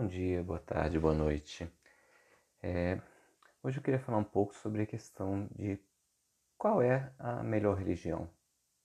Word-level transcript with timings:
Bom 0.00 0.06
dia, 0.06 0.42
boa 0.42 0.58
tarde, 0.58 0.98
boa 0.98 1.12
noite. 1.12 1.70
É, 2.62 2.98
hoje 3.62 3.76
eu 3.76 3.82
queria 3.82 4.00
falar 4.00 4.16
um 4.16 4.24
pouco 4.24 4.54
sobre 4.54 4.80
a 4.80 4.86
questão 4.86 5.46
de 5.54 5.78
qual 6.56 6.80
é 6.80 7.12
a 7.18 7.42
melhor 7.42 7.76
religião, 7.76 8.26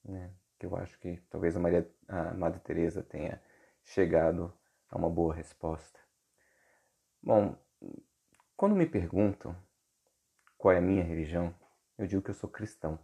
né? 0.04 0.30
Que 0.58 0.66
eu 0.66 0.76
acho 0.76 0.98
que 0.98 1.16
talvez 1.30 1.56
a, 1.56 1.58
Maria, 1.58 1.90
a 2.06 2.34
Madre 2.34 2.60
Teresa 2.60 3.02
tenha 3.02 3.42
chegado 3.82 4.52
a 4.90 4.98
uma 4.98 5.08
boa 5.08 5.32
resposta. 5.32 5.98
Bom, 7.22 7.56
quando 8.54 8.76
me 8.76 8.84
perguntam 8.84 9.56
qual 10.58 10.74
é 10.74 10.76
a 10.76 10.82
minha 10.82 11.02
religião, 11.02 11.54
eu 11.96 12.06
digo 12.06 12.20
que 12.20 12.28
eu 12.28 12.34
sou 12.34 12.50
cristão. 12.50 12.98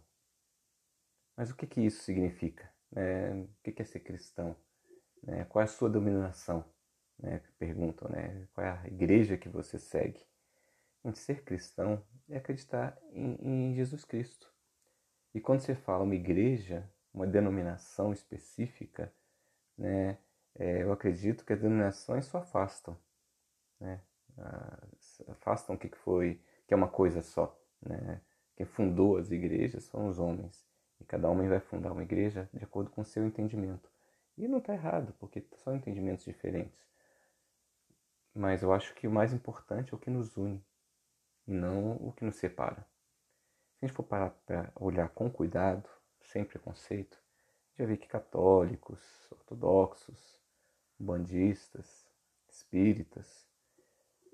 Mas 1.35 1.49
o 1.49 1.55
que 1.55 1.65
que 1.65 1.81
isso 1.81 2.03
significa? 2.03 2.71
É, 2.95 3.31
o 3.33 3.47
que 3.63 3.81
é 3.81 3.85
ser 3.85 4.01
cristão? 4.01 4.55
É, 5.25 5.45
qual 5.45 5.61
é 5.61 5.65
a 5.65 5.67
sua 5.67 5.89
dominação? 5.89 6.71
Né, 7.23 7.41
perguntam, 7.57 8.09
né, 8.09 8.47
qual 8.53 8.67
é 8.67 8.69
a 8.69 8.87
igreja 8.87 9.37
que 9.37 9.47
você 9.47 9.79
segue. 9.79 10.21
Em 11.03 11.13
ser 11.13 11.43
cristão 11.43 12.03
é 12.29 12.37
acreditar 12.37 12.97
em, 13.11 13.37
em 13.41 13.75
Jesus 13.75 14.03
Cristo. 14.03 14.51
E 15.33 15.39
quando 15.39 15.61
você 15.61 15.73
fala 15.73 16.03
uma 16.03 16.15
igreja, 16.15 16.87
uma 17.13 17.25
denominação 17.25 18.11
específica, 18.11 19.11
né, 19.77 20.17
é, 20.55 20.83
eu 20.83 20.91
acredito 20.91 21.45
que 21.45 21.53
as 21.53 21.61
denominações 21.61 22.25
só 22.25 22.39
afastam, 22.39 22.97
né, 23.79 24.01
afastam 25.29 25.75
o 25.75 25.79
que 25.79 25.89
foi, 25.97 26.39
que 26.67 26.73
é 26.73 26.77
uma 26.77 26.87
coisa 26.87 27.21
só, 27.21 27.57
né. 27.81 28.21
Quem 28.55 28.65
fundou 28.65 29.17
as 29.17 29.31
igrejas 29.31 29.83
são 29.85 30.07
os 30.07 30.19
homens. 30.19 30.63
E 30.99 31.03
cada 31.03 31.27
homem 31.27 31.49
vai 31.49 31.59
fundar 31.59 31.91
uma 31.91 32.03
igreja 32.03 32.47
de 32.53 32.63
acordo 32.63 32.91
com 32.91 33.01
o 33.01 33.05
seu 33.05 33.25
entendimento. 33.25 33.89
E 34.37 34.47
não 34.47 34.59
está 34.59 34.73
errado, 34.73 35.13
porque 35.19 35.43
são 35.55 35.75
entendimentos 35.75 36.23
diferentes. 36.23 36.83
Mas 38.35 38.63
eu 38.63 38.73
acho 38.73 38.93
que 38.95 39.07
o 39.07 39.11
mais 39.11 39.33
importante 39.33 39.93
é 39.93 39.95
o 39.95 39.99
que 39.99 40.09
nos 40.09 40.37
une 40.37 40.63
não 41.45 41.93
o 41.97 42.13
que 42.13 42.23
nos 42.23 42.35
separa. 42.35 42.85
Se 43.77 43.85
a 43.85 43.87
gente 43.87 43.95
for 43.95 44.03
parar 44.03 44.29
para 44.45 44.71
olhar 44.75 45.09
com 45.09 45.29
cuidado, 45.29 45.87
sem 46.21 46.43
preconceito, 46.43 47.17
já 47.77 47.85
vi 47.85 47.97
que 47.97 48.07
católicos, 48.07 49.01
ortodoxos, 49.31 50.41
bandistas, 50.97 52.07
espíritas, 52.49 53.45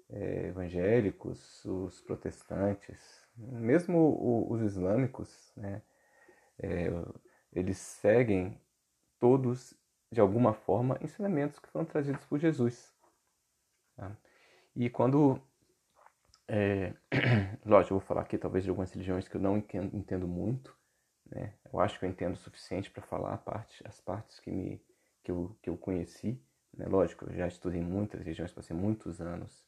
é, 0.10 0.48
evangélicos, 0.48 1.64
os 1.66 2.02
protestantes, 2.02 3.28
mesmo 3.36 4.48
os 4.52 4.62
islâmicos, 4.62 5.52
né, 5.56 5.82
é, 6.60 6.90
eles 7.54 7.78
seguem 7.78 8.60
todos, 9.20 9.74
de 10.12 10.20
alguma 10.20 10.54
forma, 10.54 11.00
ensinamentos 11.02 11.60
que 11.60 11.70
foram 11.70 11.86
trazidos 11.86 12.24
por 12.26 12.38
Jesus. 12.38 12.94
Tá? 14.00 14.16
E 14.76 14.90
quando. 14.90 15.42
É, 16.48 16.94
lógico, 17.66 17.94
eu 17.94 18.00
vou 18.00 18.08
falar 18.08 18.22
aqui 18.22 18.38
talvez 18.38 18.64
de 18.64 18.70
algumas 18.70 18.92
religiões 18.92 19.28
que 19.28 19.36
eu 19.36 19.42
não 19.42 19.58
entendo, 19.58 19.96
entendo 19.96 20.28
muito. 20.28 20.76
Né? 21.30 21.54
Eu 21.72 21.80
acho 21.82 22.00
que 22.00 22.06
eu 22.06 22.10
entendo 22.10 22.36
o 22.36 22.38
suficiente 22.38 22.90
para 22.90 23.04
falar 23.04 23.38
parte, 23.40 23.86
as 23.86 24.00
partes 24.00 24.40
que, 24.40 24.50
me, 24.50 24.82
que, 25.22 25.32
eu, 25.32 25.56
que 25.62 25.70
eu 25.70 25.78
conheci. 25.78 26.42
Né? 26.74 26.88
Lógico, 26.88 27.26
eu 27.26 27.36
já 27.36 27.48
estudei 27.48 27.82
muitas 27.82 28.22
religiões, 28.22 28.54
passei 28.54 28.76
muitos 28.76 29.22
anos 29.22 29.68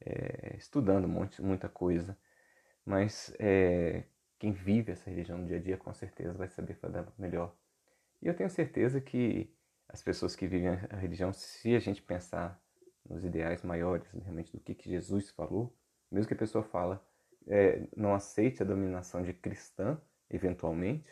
é, 0.00 0.56
estudando 0.56 1.08
muito, 1.08 1.42
muita 1.44 1.68
coisa. 1.68 2.16
Mas 2.86 3.34
é, 3.40 4.04
quem 4.38 4.52
vive 4.52 4.92
essa 4.92 5.10
religião 5.10 5.38
no 5.38 5.46
dia 5.46 5.56
a 5.56 5.60
dia 5.60 5.76
com 5.76 5.92
certeza 5.92 6.32
vai 6.34 6.48
saber 6.48 6.74
falar 6.74 7.12
melhor. 7.18 7.54
E 8.22 8.28
eu 8.28 8.34
tenho 8.34 8.48
certeza 8.48 9.00
que 9.00 9.52
as 9.88 10.00
pessoas 10.02 10.36
que 10.36 10.46
vivem 10.46 10.68
a 10.68 10.96
religião, 10.96 11.32
se 11.32 11.74
a 11.74 11.80
gente 11.80 12.00
pensar 12.00 12.61
nos 13.12 13.24
ideais 13.24 13.62
maiores 13.62 14.10
realmente 14.10 14.50
do 14.52 14.60
que, 14.60 14.74
que 14.74 14.88
Jesus 14.88 15.30
falou, 15.30 15.76
mesmo 16.10 16.26
que 16.28 16.34
a 16.34 16.38
pessoa 16.38 16.64
fala, 16.64 17.04
é, 17.46 17.86
não 17.94 18.14
aceite 18.14 18.62
a 18.62 18.66
dominação 18.66 19.22
de 19.22 19.34
cristã, 19.34 20.00
eventualmente, 20.30 21.10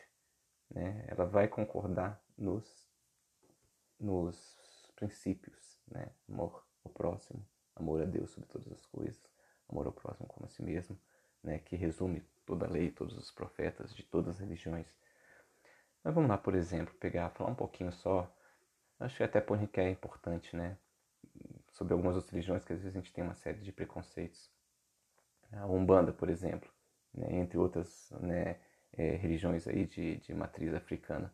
né, 0.71 1.05
ela 1.09 1.27
vai 1.27 1.47
concordar 1.47 2.23
nos, 2.39 2.89
nos 3.99 4.91
princípios, 4.97 5.79
né, 5.87 6.11
amor 6.29 6.65
ao 6.85 6.91
próximo, 6.91 7.47
amor 7.77 8.01
a 8.01 8.07
Deus 8.07 8.31
sobre 8.31 8.49
todas 8.49 8.73
as 8.73 8.87
coisas, 8.87 9.21
amor 9.69 9.87
ao 9.87 9.93
próximo 9.93 10.27
como 10.27 10.47
a 10.47 10.49
si 10.49 10.63
mesmo, 10.63 10.99
né, 11.43 11.59
que 11.59 11.77
resume 11.77 12.23
toda 12.47 12.67
a 12.67 12.71
lei, 12.71 12.91
todos 12.91 13.17
os 13.17 13.31
profetas 13.31 13.95
de 13.95 14.03
todas 14.05 14.37
as 14.37 14.41
religiões. 14.41 14.87
Mas 16.03 16.15
vamos 16.15 16.31
lá, 16.31 16.39
por 16.39 16.55
exemplo, 16.55 16.95
pegar, 16.95 17.29
falar 17.31 17.51
um 17.51 17.55
pouquinho 17.55 17.93
só, 17.93 18.35
acho 18.99 19.19
que 19.19 19.23
até 19.23 19.41
por 19.41 19.59
que 19.69 19.81
é 19.81 19.91
importante, 19.91 20.57
né, 20.57 20.79
sobre 21.81 21.95
algumas 21.95 22.15
outras 22.15 22.31
religiões 22.31 22.63
que 22.63 22.75
às 22.75 22.81
vezes 22.81 22.95
a 22.95 23.01
gente 23.01 23.11
tem 23.11 23.25
uma 23.25 23.35
série 23.35 23.59
de 23.61 23.73
preconceitos. 23.73 24.51
A 25.51 25.67
Umbanda, 25.67 26.13
por 26.13 26.29
exemplo, 26.29 26.71
né, 27.15 27.27
entre 27.39 27.57
outras 27.57 28.13
né, 28.21 28.57
é, 28.93 29.17
religiões 29.17 29.67
aí 29.67 29.87
de, 29.87 30.17
de 30.17 30.35
matriz 30.35 30.75
africana. 30.75 31.33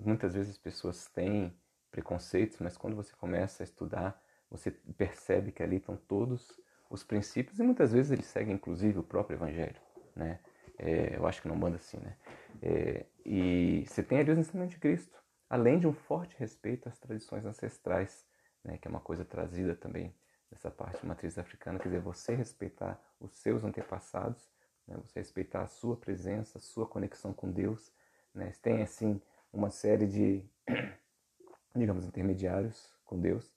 Muitas 0.00 0.32
vezes 0.32 0.52
as 0.52 0.58
pessoas 0.58 1.06
têm 1.08 1.54
preconceitos, 1.90 2.58
mas 2.60 2.78
quando 2.78 2.96
você 2.96 3.14
começa 3.14 3.62
a 3.62 3.64
estudar, 3.64 4.18
você 4.50 4.70
percebe 4.70 5.52
que 5.52 5.62
ali 5.62 5.76
estão 5.76 5.98
todos 5.98 6.58
os 6.88 7.04
princípios 7.04 7.58
e 7.58 7.62
muitas 7.62 7.92
vezes 7.92 8.10
eles 8.10 8.24
seguem 8.24 8.54
inclusive 8.54 8.98
o 8.98 9.02
próprio 9.02 9.36
evangelho, 9.36 9.76
né? 10.16 10.40
É, 10.78 11.16
eu 11.16 11.26
acho 11.26 11.42
que 11.42 11.48
não 11.48 11.56
manda 11.56 11.76
assim, 11.76 11.98
né? 11.98 12.16
É, 12.62 13.04
e 13.22 13.84
você 13.86 14.02
tem 14.02 14.18
ali 14.18 14.30
os 14.30 14.38
ensinamentos 14.38 14.74
de 14.74 14.80
Cristo, 14.80 15.22
além 15.48 15.78
de 15.78 15.86
um 15.86 15.92
forte 15.92 16.34
respeito 16.38 16.88
às 16.88 16.98
tradições 16.98 17.44
ancestrais 17.44 18.26
né, 18.64 18.78
que 18.78 18.88
é 18.88 18.90
uma 18.90 19.00
coisa 19.00 19.24
trazida 19.24 19.76
também 19.76 20.14
dessa 20.50 20.70
parte 20.70 21.00
de 21.00 21.06
matriz 21.06 21.36
africana, 21.36 21.78
quer 21.78 21.88
dizer, 21.88 22.00
você 22.00 22.34
respeitar 22.34 23.00
os 23.20 23.36
seus 23.36 23.64
antepassados, 23.64 24.48
né, 24.86 24.96
você 24.96 25.20
respeitar 25.20 25.62
a 25.62 25.66
sua 25.66 25.96
presença, 25.96 26.58
a 26.58 26.60
sua 26.60 26.86
conexão 26.86 27.32
com 27.32 27.50
Deus, 27.50 27.92
né, 28.32 28.52
tem 28.62 28.82
assim 28.82 29.20
uma 29.52 29.70
série 29.70 30.06
de, 30.06 30.44
digamos, 31.74 32.06
intermediários 32.06 32.92
com 33.04 33.20
Deus, 33.20 33.54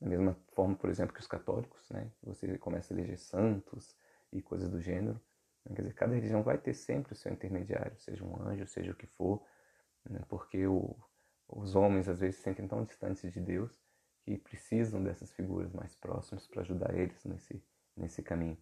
da 0.00 0.06
mesma 0.06 0.36
forma, 0.52 0.76
por 0.76 0.88
exemplo, 0.88 1.12
que 1.12 1.20
os 1.20 1.26
católicos, 1.26 1.88
né, 1.90 2.10
você 2.22 2.56
começa 2.58 2.92
a 2.92 2.96
eleger 2.96 3.18
santos 3.18 3.96
e 4.32 4.40
coisas 4.40 4.70
do 4.70 4.80
gênero, 4.80 5.20
né, 5.64 5.74
quer 5.74 5.82
dizer, 5.82 5.94
cada 5.94 6.14
religião 6.14 6.42
vai 6.42 6.58
ter 6.58 6.74
sempre 6.74 7.12
o 7.12 7.16
seu 7.16 7.32
intermediário, 7.32 7.98
seja 7.98 8.24
um 8.24 8.40
anjo, 8.40 8.66
seja 8.66 8.92
o 8.92 8.94
que 8.94 9.06
for, 9.06 9.42
né, 10.08 10.20
porque 10.28 10.66
o, 10.66 10.94
os 11.48 11.74
homens 11.74 12.08
às 12.08 12.20
vezes 12.20 12.36
se 12.36 12.42
sentem 12.42 12.68
tão 12.68 12.84
distantes 12.84 13.32
de 13.32 13.40
Deus 13.40 13.87
que 14.28 14.36
precisam 14.36 15.02
dessas 15.02 15.32
figuras 15.32 15.72
mais 15.72 15.94
próximas 15.94 16.46
para 16.46 16.60
ajudar 16.60 16.94
eles 16.94 17.24
nesse, 17.24 17.62
nesse 17.96 18.22
caminho. 18.22 18.58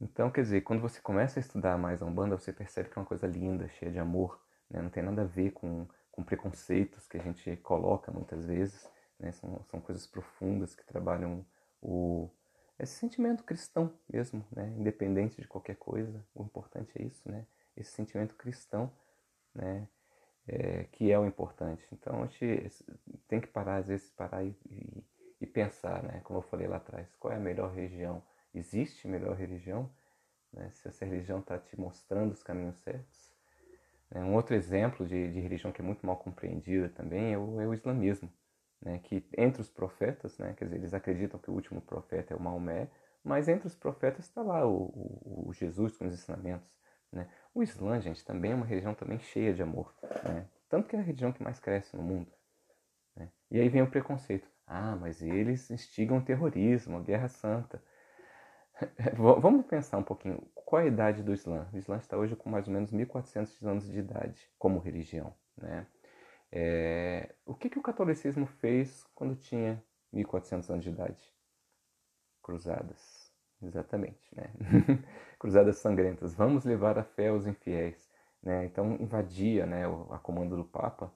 Então, 0.00 0.32
quer 0.32 0.42
dizer, 0.42 0.62
quando 0.62 0.80
você 0.80 1.00
começa 1.00 1.38
a 1.38 1.40
estudar 1.42 1.78
mais 1.78 2.02
a 2.02 2.06
Umbanda, 2.06 2.36
você 2.36 2.52
percebe 2.52 2.88
que 2.88 2.98
é 2.98 3.00
uma 3.00 3.06
coisa 3.06 3.24
linda, 3.24 3.68
cheia 3.68 3.92
de 3.92 4.00
amor, 4.00 4.44
né? 4.68 4.82
não 4.82 4.90
tem 4.90 5.00
nada 5.00 5.22
a 5.22 5.24
ver 5.24 5.52
com, 5.52 5.86
com 6.10 6.24
preconceitos 6.24 7.06
que 7.06 7.16
a 7.16 7.22
gente 7.22 7.56
coloca 7.58 8.10
muitas 8.10 8.44
vezes, 8.44 8.90
né? 9.16 9.30
são, 9.30 9.62
são 9.70 9.80
coisas 9.80 10.08
profundas 10.08 10.74
que 10.74 10.84
trabalham 10.84 11.46
o, 11.80 12.28
esse 12.80 12.94
sentimento 12.94 13.44
cristão 13.44 13.96
mesmo, 14.12 14.44
né? 14.50 14.74
independente 14.76 15.40
de 15.40 15.46
qualquer 15.46 15.76
coisa, 15.76 16.26
o 16.34 16.42
importante 16.42 16.90
é 17.00 17.04
isso, 17.04 17.30
né? 17.30 17.46
esse 17.76 17.92
sentimento 17.92 18.34
cristão, 18.34 18.92
né? 19.54 19.86
É, 20.46 20.84
que 20.92 21.10
é 21.10 21.18
o 21.18 21.26
importante. 21.26 21.86
Então 21.92 22.22
a 22.22 22.26
gente 22.26 22.70
tem 23.28 23.40
que 23.40 23.46
parar, 23.46 23.76
às 23.76 23.88
vezes, 23.88 24.10
parar 24.10 24.44
e, 24.44 24.54
e, 24.70 25.04
e, 25.40 25.46
pensar, 25.46 26.02
né? 26.02 26.20
como 26.24 26.38
eu 26.38 26.42
falei 26.42 26.66
lá 26.66 26.76
atrás, 26.76 27.14
qual 27.16 27.32
é 27.32 27.36
a 27.36 27.40
melhor 27.40 27.72
religião? 27.72 28.22
Existe 28.54 29.08
melhor 29.08 29.36
religião? 29.36 29.90
Né? 30.52 30.68
Se 30.70 30.88
essa 30.88 31.04
religião 31.04 31.38
está 31.40 31.58
te 31.58 31.78
mostrando 31.78 32.32
os 32.32 32.42
caminhos 32.42 32.76
certos. 32.78 33.32
É, 34.10 34.18
um 34.20 34.34
outro 34.34 34.54
exemplo 34.54 35.06
de, 35.06 35.32
de, 35.32 35.40
religião 35.40 35.72
que 35.72 35.80
é 35.80 35.84
muito 35.84 36.04
mal 36.04 36.18
compreendida 36.18 36.88
também 36.90 37.32
é 37.32 37.38
o, 37.38 37.60
é 37.60 37.66
o 37.66 37.72
islamismo. 37.72 38.30
Né? 38.80 38.98
Que 39.02 39.24
entre 39.38 39.62
os 39.62 39.70
profetas, 39.70 40.36
né? 40.38 40.54
quer 40.56 40.66
dizer, 40.66 40.76
eles 40.76 40.92
acreditam 40.92 41.40
que 41.40 41.50
o 41.50 41.54
último 41.54 41.80
profeta 41.80 42.34
é 42.34 42.36
o 42.36 42.40
Maomé, 42.40 42.88
mas 43.24 43.48
entre 43.48 43.66
os 43.66 43.74
profetas 43.74 44.26
está 44.26 44.42
lá 44.42 44.66
o, 44.66 44.82
o, 44.84 45.44
o 45.48 45.52
Jesus 45.52 45.96
com 45.96 46.04
os 46.04 46.12
ensinamentos. 46.12 46.76
Né? 47.10 47.28
O 47.54 47.62
Islã, 47.62 48.00
gente, 48.00 48.24
também 48.24 48.52
é 48.52 48.54
uma 48.54 48.64
religião 48.64 48.94
também 48.94 49.18
cheia 49.18 49.52
de 49.52 49.62
amor. 49.62 49.94
Né? 50.24 50.46
Tanto 50.68 50.88
que 50.88 50.96
é 50.96 50.98
a 50.98 51.02
religião 51.02 51.32
que 51.32 51.42
mais 51.42 51.60
cresce 51.60 51.94
no 51.94 52.02
mundo. 52.02 52.32
Né? 53.14 53.30
E 53.50 53.60
aí 53.60 53.68
vem 53.68 53.82
o 53.82 53.90
preconceito. 53.90 54.48
Ah, 54.66 54.96
mas 54.96 55.20
eles 55.20 55.70
instigam 55.70 56.22
terrorismo, 56.22 57.02
guerra 57.02 57.28
santa. 57.28 57.82
Vamos 59.16 59.66
pensar 59.66 59.98
um 59.98 60.02
pouquinho. 60.02 60.40
Qual 60.54 60.80
a 60.80 60.86
idade 60.86 61.22
do 61.22 61.34
Islã? 61.34 61.68
O 61.74 61.76
Islã 61.76 61.98
está 61.98 62.16
hoje 62.16 62.34
com 62.34 62.48
mais 62.48 62.66
ou 62.66 62.72
menos 62.72 62.90
1.400 62.90 63.66
anos 63.66 63.86
de 63.86 63.98
idade 63.98 64.50
como 64.58 64.78
religião. 64.78 65.34
Né? 65.56 65.86
É... 66.50 67.34
O 67.44 67.54
que, 67.54 67.68
que 67.68 67.78
o 67.78 67.82
catolicismo 67.82 68.46
fez 68.46 69.04
quando 69.14 69.36
tinha 69.36 69.82
1.400 70.12 70.70
anos 70.70 70.84
de 70.84 70.90
idade? 70.90 71.30
Cruzadas 72.42 73.22
Exatamente, 73.62 74.28
né? 74.34 74.50
Cruzadas 75.42 75.78
sangrentas. 75.78 76.32
Vamos 76.34 76.64
levar 76.64 76.96
a 76.96 77.02
fé 77.02 77.26
aos 77.26 77.48
infiéis. 77.48 78.08
Né? 78.40 78.64
Então 78.64 78.96
invadia 79.00 79.66
né, 79.66 79.82
a 80.10 80.16
comando 80.16 80.56
do 80.56 80.64
Papa 80.64 81.12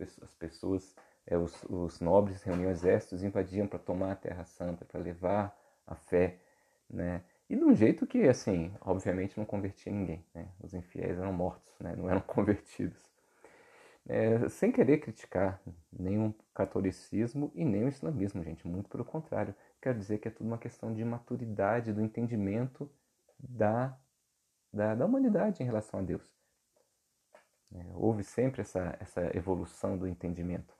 as 0.00 0.32
pessoas 0.34 0.94
é, 1.26 1.36
os, 1.36 1.60
os, 1.64 2.00
nobres 2.00 2.40
reuniam 2.44 2.70
exércitos, 2.70 3.24
invadiam 3.24 3.66
para 3.66 3.80
tomar 3.80 4.12
a 4.12 4.16
Terra 4.16 4.44
Santa, 4.44 4.84
para 4.84 5.00
levar 5.00 5.58
a 5.88 5.96
fé, 5.96 6.38
né? 6.88 7.22
E 7.50 7.56
de 7.56 7.64
um 7.64 7.74
jeito 7.74 8.06
que, 8.06 8.28
assim, 8.28 8.72
obviamente 8.80 9.36
não 9.36 9.44
convertia 9.44 9.92
ninguém, 9.92 10.24
né? 10.32 10.48
Os 10.62 10.72
infiéis 10.72 11.18
eram 11.18 11.32
mortos, 11.32 11.74
né? 11.80 11.96
Não 11.96 12.08
eram 12.08 12.20
convertidos. 12.26 13.02
É, 14.06 14.48
sem 14.50 14.70
querer 14.70 14.98
criticar 14.98 15.60
nenhum 15.92 16.32
catolicismo 16.54 17.50
e 17.54 17.64
nem 17.64 17.84
o 17.84 17.88
islamismo, 17.88 18.44
gente, 18.44 18.68
muito 18.68 18.88
pelo 18.88 19.04
contrário. 19.04 19.54
Quero 19.80 19.98
dizer 19.98 20.18
que 20.18 20.28
é 20.28 20.30
tudo 20.30 20.46
uma 20.46 20.58
questão 20.58 20.92
de 20.92 21.04
maturidade, 21.04 21.92
do 21.92 22.02
entendimento 22.02 22.90
da, 23.48 23.98
da, 24.72 24.94
da 24.94 25.06
humanidade 25.06 25.62
em 25.62 25.66
relação 25.66 26.00
a 26.00 26.02
Deus. 26.02 26.34
É, 27.72 27.92
houve 27.94 28.22
sempre 28.22 28.60
essa, 28.60 28.96
essa 29.00 29.36
evolução 29.36 29.98
do 29.98 30.06
entendimento. 30.06 30.74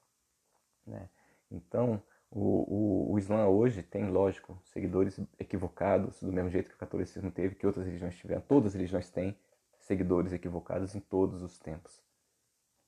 Né? 0.86 1.08
Então, 1.50 2.02
o, 2.30 2.40
o, 2.40 3.12
o 3.12 3.18
Islã 3.18 3.46
hoje 3.46 3.82
tem, 3.82 4.08
lógico, 4.10 4.60
seguidores 4.64 5.18
equivocados, 5.38 6.20
do 6.20 6.32
mesmo 6.32 6.50
jeito 6.50 6.68
que 6.68 6.76
o 6.76 6.78
catolicismo 6.78 7.30
teve, 7.30 7.54
que 7.54 7.66
outras 7.66 7.84
religiões 7.84 8.16
tiveram. 8.16 8.42
Todas 8.42 8.68
as 8.68 8.74
religiões 8.74 9.10
têm 9.10 9.38
seguidores 9.78 10.32
equivocados 10.32 10.94
em 10.94 11.00
todos 11.00 11.42
os 11.42 11.58
tempos. 11.58 12.02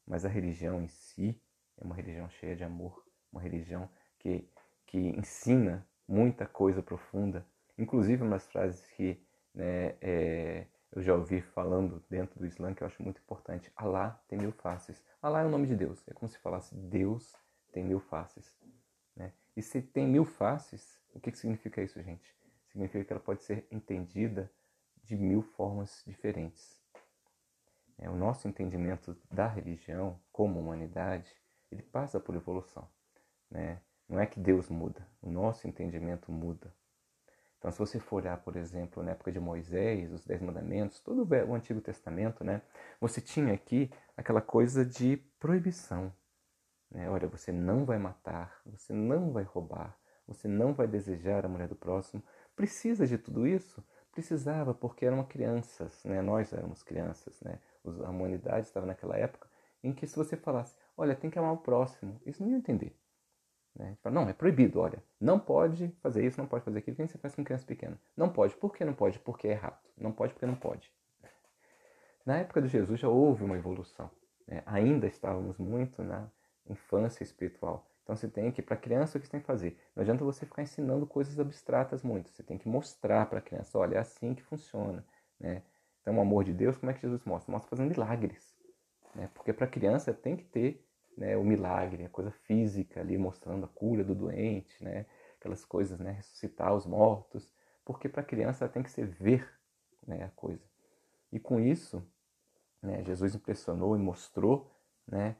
Mas 0.07 0.25
a 0.25 0.29
religião 0.29 0.83
em 0.83 0.89
si 0.89 1.41
é 1.77 1.85
uma 1.85 1.95
religião 1.95 2.29
cheia 2.31 2.57
de 2.57 2.65
amor, 2.65 3.05
uma 3.33 3.41
religião 3.41 3.89
que, 4.19 4.49
que 4.87 4.99
ensina 4.99 5.87
muita 6.09 6.47
coisa 6.47 6.83
profunda. 6.83 7.47
Inclusive, 7.77 8.23
umas 8.23 8.47
frases 8.47 8.87
que 8.93 9.21
né, 9.57 9.97
é, 10.03 10.67
eu 10.93 11.03
já 11.03 11.15
ouvi 11.15 11.41
falando 11.41 12.05
dentro 12.09 12.39
do 12.39 12.47
Islã 12.47 12.75
que 12.75 12.83
eu 12.83 12.87
acho 12.87 13.03
muito 13.03 13.21
importante. 13.21 13.73
Alá 13.75 14.23
tem 14.29 14.39
mil 14.39 14.53
faces. 14.53 15.03
Alá 15.21 15.43
é 15.43 15.47
o 15.47 15.51
nome 15.51 15.67
de 15.67 15.75
Deus. 15.75 16.07
É 16.07 16.13
como 16.13 16.29
se 16.29 16.39
falasse 16.39 16.75
Deus 16.75 17.35
tem 17.73 17.83
mil 17.83 17.99
faces. 17.99 18.55
Né? 19.17 19.33
E 19.57 19.63
se 19.63 19.81
tem 19.81 20.07
mil 20.07 20.25
faces, 20.25 21.01
o 21.15 21.21
que, 21.21 21.33
que 21.33 21.39
significa 21.39 21.83
isso, 21.83 22.01
gente? 22.03 22.37
Significa 22.69 23.05
que 23.05 23.13
ela 23.13 23.21
pode 23.21 23.43
ser 23.43 23.67
entendida 23.71 24.53
de 25.03 25.17
mil 25.17 25.41
formas 25.41 26.03
diferentes. 26.07 26.79
É, 27.99 28.11
o 28.11 28.15
nosso 28.15 28.47
entendimento 28.47 29.17
da 29.31 29.49
religião 29.49 30.21
como 30.31 30.61
humanidade, 30.61 31.35
ele 31.71 31.83
passa 31.83 32.21
por 32.21 32.35
evolução. 32.35 32.87
Né? 33.51 33.81
Não 34.07 34.21
é 34.21 34.27
que 34.27 34.39
Deus 34.39 34.69
muda, 34.69 35.09
o 35.23 35.31
nosso 35.31 35.67
entendimento 35.67 36.31
muda. 36.31 36.75
Então, 37.59 37.71
se 37.71 37.79
você 37.79 37.99
for 37.99 38.17
olhar, 38.17 38.37
por 38.39 38.57
exemplo, 38.57 39.03
na 39.03 39.13
época 39.13 39.33
de 39.33 39.41
Moisés, 39.41 40.13
os 40.13 40.25
Dez 40.25 40.41
Mandamentos, 40.41 41.01
todo 41.01 41.27
o 41.27 41.55
Antigo 41.55 41.81
Testamento, 41.81 42.45
né, 42.45 42.63
você 43.01 43.21
tinha 43.21 43.55
aqui 43.55 43.91
aquela 44.17 44.41
coisa 44.41 44.85
de 44.85 45.17
proibição. 45.41 46.13
Né? 46.91 47.09
Olha, 47.11 47.27
você 47.27 47.51
não 47.53 47.85
vai 47.85 47.99
matar, 47.99 48.61
você 48.67 48.93
não 48.93 49.33
vai 49.33 49.45
roubar, 49.45 49.99
você 50.27 50.47
não 50.47 50.75
vai 50.75 50.87
desejar 50.87 51.45
a 51.45 51.49
mulher 51.49 51.69
do 51.69 51.77
próximo. 51.77 52.23
Precisa 52.55 53.07
de 53.07 53.19
tudo 53.19 53.47
isso? 53.47 53.83
Precisava, 54.13 54.73
porque 54.75 55.05
eram 55.05 55.25
crianças, 55.25 56.05
né? 56.05 56.23
nós 56.23 56.53
éramos 56.53 56.83
crianças. 56.83 57.41
Né? 57.41 57.59
A 58.05 58.11
humanidade 58.11 58.67
estava 58.67 58.87
naquela 58.87 59.17
época 59.17 59.49
em 59.83 59.93
que, 59.93 60.07
se 60.07 60.17
você 60.17 60.37
falasse, 60.37 60.75
olha, 60.97 61.15
tem 61.15 61.31
que 61.31 61.39
amar 61.39 61.53
o 61.53 61.59
próximo, 61.59 62.21
isso 62.25 62.43
não 62.43 62.51
ia 62.51 62.57
entender. 62.57 62.97
Né? 63.77 63.97
Fala, 64.03 64.15
não, 64.15 64.29
é 64.29 64.33
proibido, 64.33 64.81
olha, 64.81 65.03
não 65.21 65.39
pode 65.39 65.89
fazer 66.03 66.25
isso, 66.25 66.41
não 66.41 66.47
pode 66.47 66.65
fazer 66.65 66.79
aquilo, 66.79 66.97
que 66.97 67.07
você 67.07 67.19
faz 67.19 67.35
com 67.35 67.45
criança 67.45 67.67
pequena. 67.67 68.01
Não 68.17 68.29
pode, 68.29 68.57
por 68.57 68.75
que 68.75 68.85
não 68.85 68.95
pode? 68.95 69.19
Porque 69.19 69.49
é 69.49 69.53
errado. 69.53 69.79
Não 69.97 70.13
pode 70.13 70.33
porque 70.33 70.47
não 70.47 70.55
pode. 70.55 70.91
Na 72.25 72.39
época 72.39 72.63
de 72.63 72.69
Jesus 72.69 72.99
já 72.99 73.09
houve 73.09 73.45
uma 73.45 73.57
evolução. 73.57 74.11
Né? 74.47 74.63
Ainda 74.65 75.07
estávamos 75.07 75.59
muito 75.59 76.03
na 76.03 76.29
infância 76.69 77.23
espiritual. 77.23 77.87
Então 78.03 78.17
você 78.17 78.29
tem 78.29 78.51
que, 78.53 78.63
para 78.63 78.77
a 78.77 78.79
criança, 78.79 79.19
o 79.19 79.21
que 79.21 79.27
você 79.27 79.33
tem 79.33 79.41
que 79.41 79.47
fazer? 79.47 79.79
Não 79.95 80.01
adianta 80.01 80.25
você 80.25 80.47
ficar 80.47 80.63
ensinando 80.63 81.07
coisas 81.07 81.39
abstratas 81.39 82.03
muito. 82.03 82.31
Você 82.31 82.43
tem 82.43 82.57
que 82.57 82.69
mostrar 82.69 83.27
para 83.27 83.41
a 83.41 83.43
criança, 83.43 83.77
olha, 83.79 83.97
é 83.97 83.99
assim 83.99 84.33
que 84.33 84.43
funciona. 84.43 85.05
Né? 85.39 85.63
Então 86.01 86.17
o 86.17 86.21
amor 86.21 86.45
de 86.45 86.55
Deus, 86.55 86.79
como 86.79 86.91
é 86.91 86.95
que 86.95 87.01
Jesus 87.01 87.25
mostra? 87.25 87.51
Mostra 87.51 87.69
fazendo 87.69 87.91
milagres. 87.91 88.57
Né? 89.15 89.29
Porque 89.35 89.53
para 89.53 89.67
a 89.67 89.69
criança 89.69 90.15
tem 90.15 90.37
que 90.37 90.45
ter 90.45 90.86
né, 91.17 91.37
o 91.37 91.45
milagre, 91.45 92.05
a 92.05 92.09
coisa 92.09 92.31
física 92.31 93.01
ali 93.01 93.17
mostrando 93.17 93.65
a 93.65 93.69
cura 93.69 94.05
do 94.05 94.15
doente, 94.15 94.83
né, 94.83 95.07
aquelas 95.39 95.65
coisas, 95.65 95.99
né, 95.99 96.13
ressuscitar 96.13 96.75
os 96.75 96.87
mortos, 96.87 97.53
porque 97.85 98.09
para 98.09 98.21
a 98.21 98.25
criança 98.25 98.69
tem 98.69 98.83
que 98.83 98.91
ser 98.91 99.07
ver 99.07 99.49
né, 100.07 100.25
a 100.25 100.29
coisa. 100.31 100.65
E 101.33 101.41
com 101.41 101.61
isso, 101.61 102.07
né, 102.83 103.03
Jesus 103.05 103.35
impressionou 103.35 103.97
e 103.97 103.99
mostrou 103.99 104.71
né, 105.07 105.37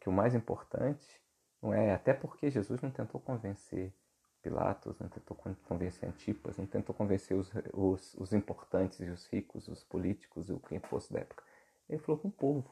que 0.00 0.08
o 0.08 0.12
mais 0.12 0.34
importante 0.34 1.20
não 1.60 1.74
é, 1.74 1.92
até 1.92 2.14
porque 2.14 2.50
Jesus 2.50 2.80
não 2.80 2.90
tentou 2.90 3.20
convencer 3.20 3.92
Pilatos, 4.40 4.98
não 5.00 5.08
tentou 5.08 5.36
convencer 5.36 6.08
Antipas, 6.08 6.56
não 6.56 6.66
tentou 6.66 6.94
convencer 6.94 7.36
os, 7.36 7.50
os, 7.74 8.14
os 8.14 8.32
importantes 8.32 9.00
e 9.00 9.10
os 9.10 9.26
ricos, 9.26 9.66
os 9.66 9.82
políticos 9.82 10.48
e 10.48 10.52
o 10.52 10.60
quem 10.60 10.78
fosse 10.78 11.12
da 11.12 11.20
época. 11.20 11.42
Ele 11.88 11.98
falou 11.98 12.20
com 12.20 12.28
o 12.28 12.32
povo. 12.32 12.70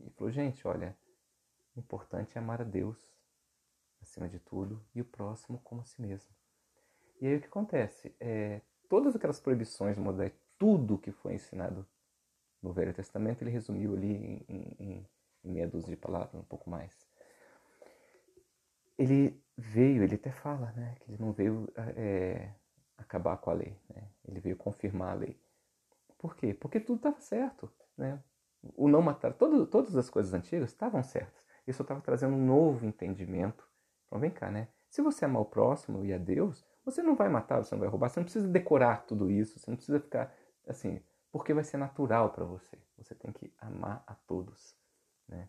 Ele 0.00 0.10
falou, 0.10 0.32
gente, 0.32 0.66
olha, 0.66 0.96
o 1.76 1.80
importante 1.80 2.36
é 2.36 2.40
amar 2.40 2.60
a 2.60 2.64
Deus 2.64 2.98
acima 4.00 4.28
de 4.28 4.38
tudo 4.38 4.84
e 4.94 5.00
o 5.00 5.04
próximo 5.04 5.58
como 5.62 5.82
a 5.82 5.84
si 5.84 6.00
mesmo. 6.00 6.30
E 7.20 7.26
aí 7.26 7.36
o 7.36 7.40
que 7.40 7.46
acontece? 7.46 8.14
É, 8.20 8.60
todas 8.88 9.14
aquelas 9.14 9.40
proibições 9.40 9.96
modernas, 9.96 10.38
tudo 10.58 10.98
que 10.98 11.12
foi 11.12 11.34
ensinado 11.34 11.86
no 12.62 12.72
Velho 12.72 12.92
Testamento, 12.92 13.42
ele 13.42 13.50
resumiu 13.50 13.94
ali 13.94 14.44
em, 14.48 14.76
em, 14.78 15.08
em 15.44 15.50
meia 15.50 15.68
dúzia 15.68 15.90
de 15.90 15.96
palavras, 15.96 16.34
um 16.34 16.44
pouco 16.44 16.68
mais. 16.68 17.06
Ele 18.98 19.42
veio, 19.56 20.02
ele 20.02 20.14
até 20.14 20.32
fala, 20.32 20.72
né, 20.72 20.96
que 21.00 21.10
ele 21.10 21.20
não 21.20 21.32
veio 21.32 21.70
é, 21.76 22.54
acabar 22.96 23.36
com 23.36 23.50
a 23.50 23.54
lei, 23.54 23.78
né? 23.88 24.08
ele 24.26 24.40
veio 24.40 24.56
confirmar 24.56 25.12
a 25.12 25.14
lei. 25.14 25.40
Por 26.18 26.34
quê? 26.34 26.54
Porque 26.54 26.80
tudo 26.80 26.96
estava 26.96 27.20
certo, 27.20 27.70
né? 27.96 28.22
O 28.74 28.88
não 28.88 29.02
matar, 29.02 29.34
todo, 29.34 29.66
todas 29.66 29.94
as 29.96 30.08
coisas 30.08 30.32
antigas 30.32 30.70
estavam 30.70 31.02
certas. 31.02 31.45
Isso 31.66 31.82
estava 31.82 32.00
trazendo 32.00 32.36
um 32.36 32.44
novo 32.44 32.86
entendimento. 32.86 33.66
Então 34.06 34.18
vem 34.18 34.30
cá, 34.30 34.50
né? 34.50 34.68
Se 34.88 35.02
você 35.02 35.24
amar 35.24 35.42
o 35.42 35.46
próximo 35.46 36.04
e 36.04 36.12
a 36.12 36.18
Deus, 36.18 36.64
você 36.84 37.02
não 37.02 37.16
vai 37.16 37.28
matar, 37.28 37.62
você 37.62 37.74
não 37.74 37.80
vai 37.80 37.88
roubar, 37.88 38.08
você 38.08 38.20
não 38.20 38.24
precisa 38.24 38.48
decorar 38.48 39.04
tudo 39.06 39.30
isso, 39.30 39.58
você 39.58 39.70
não 39.70 39.76
precisa 39.76 40.00
ficar 40.00 40.32
assim, 40.66 41.02
porque 41.32 41.52
vai 41.52 41.64
ser 41.64 41.76
natural 41.76 42.30
para 42.30 42.44
você. 42.44 42.78
Você 42.96 43.14
tem 43.14 43.32
que 43.32 43.52
amar 43.58 44.02
a 44.06 44.14
todos, 44.14 44.76
né? 45.28 45.48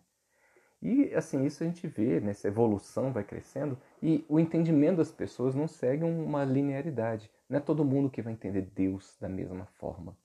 E 0.80 1.12
assim, 1.14 1.44
isso 1.44 1.62
a 1.62 1.66
gente 1.66 1.86
vê, 1.88 2.20
né? 2.20 2.32
evolução 2.44 3.12
vai 3.12 3.24
crescendo 3.24 3.76
e 4.00 4.24
o 4.28 4.38
entendimento 4.38 4.98
das 4.98 5.10
pessoas 5.10 5.54
não 5.54 5.66
segue 5.66 6.04
uma 6.04 6.44
linearidade. 6.44 7.30
Não 7.48 7.58
é 7.58 7.60
todo 7.60 7.84
mundo 7.84 8.10
que 8.10 8.22
vai 8.22 8.32
entender 8.32 8.62
Deus 8.62 9.16
da 9.20 9.28
mesma 9.28 9.66
forma. 9.66 10.16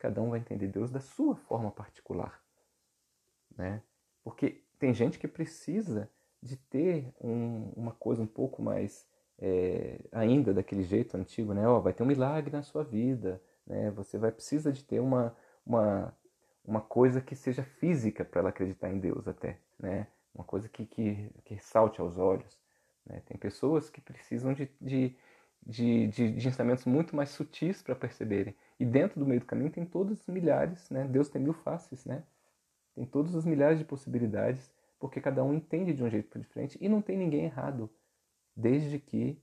Cada 0.00 0.20
um 0.20 0.30
vai 0.30 0.40
entender 0.40 0.66
Deus 0.66 0.90
da 0.90 0.98
sua 0.98 1.36
forma 1.36 1.70
particular, 1.70 2.42
né? 3.56 3.80
Porque 4.24 4.64
tem 4.82 4.92
gente 4.92 5.16
que 5.16 5.28
precisa 5.28 6.10
de 6.42 6.56
ter 6.56 7.14
um, 7.20 7.72
uma 7.76 7.92
coisa 7.92 8.20
um 8.20 8.26
pouco 8.26 8.60
mais 8.60 9.06
é, 9.38 10.00
ainda 10.10 10.52
daquele 10.52 10.82
jeito 10.82 11.16
antigo, 11.16 11.54
né? 11.54 11.68
Oh, 11.68 11.80
vai 11.80 11.92
ter 11.92 12.02
um 12.02 12.06
milagre 12.06 12.50
na 12.50 12.64
sua 12.64 12.82
vida, 12.82 13.40
né? 13.64 13.92
Você 13.92 14.18
vai 14.18 14.32
precisa 14.32 14.72
de 14.72 14.82
ter 14.82 14.98
uma, 14.98 15.36
uma, 15.64 16.12
uma 16.64 16.80
coisa 16.80 17.20
que 17.20 17.36
seja 17.36 17.62
física 17.62 18.24
para 18.24 18.40
ela 18.40 18.48
acreditar 18.48 18.90
em 18.90 18.98
Deus 18.98 19.28
até, 19.28 19.60
né? 19.78 20.08
Uma 20.34 20.42
coisa 20.42 20.68
que, 20.68 20.84
que, 20.84 21.30
que 21.44 21.60
salte 21.60 22.00
aos 22.00 22.18
olhos. 22.18 22.58
Né? 23.06 23.22
Tem 23.24 23.36
pessoas 23.36 23.88
que 23.88 24.00
precisam 24.00 24.52
de, 24.52 24.68
de, 24.80 25.14
de, 25.64 26.08
de, 26.08 26.32
de 26.32 26.48
ensinamentos 26.48 26.86
muito 26.86 27.14
mais 27.14 27.30
sutis 27.30 27.80
para 27.84 27.94
perceberem. 27.94 28.56
E 28.80 28.84
dentro 28.84 29.20
do 29.20 29.26
meio 29.26 29.38
do 29.38 29.46
caminho 29.46 29.70
tem 29.70 29.86
todos 29.86 30.22
os 30.22 30.26
milhares, 30.26 30.90
né? 30.90 31.04
Deus 31.04 31.28
tem 31.28 31.40
mil 31.40 31.54
faces, 31.54 32.04
né? 32.04 32.24
Tem 32.96 33.06
todos 33.06 33.36
os 33.36 33.44
milhares 33.44 33.78
de 33.78 33.84
possibilidades, 33.84 34.71
porque 35.02 35.20
cada 35.20 35.42
um 35.42 35.52
entende 35.52 35.92
de 35.92 36.04
um 36.04 36.08
jeito 36.08 36.38
diferente 36.38 36.78
e 36.80 36.88
não 36.88 37.02
tem 37.02 37.18
ninguém 37.18 37.42
errado, 37.42 37.90
desde 38.54 39.00
que 39.00 39.36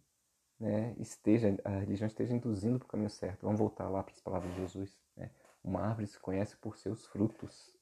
né, 0.57 0.95
esteja 0.97 1.53
a 1.65 1.79
religião 1.79 2.07
esteja 2.07 2.33
induzindo 2.33 2.79
para 2.79 2.85
o 2.85 2.87
caminho 2.87 3.09
certo. 3.09 3.41
Vamos 3.41 3.59
voltar 3.59 3.89
lá 3.89 4.01
para 4.01 4.13
as 4.13 4.21
palavras 4.21 4.53
de 4.53 4.61
Jesus. 4.61 4.97
Né? 5.17 5.29
Uma 5.61 5.81
árvore 5.81 6.07
se 6.07 6.17
conhece 6.17 6.55
por 6.55 6.77
seus 6.77 7.05
frutos. 7.07 7.75